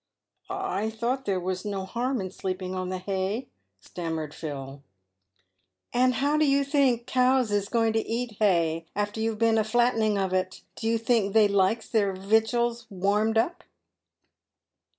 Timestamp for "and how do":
5.93-6.45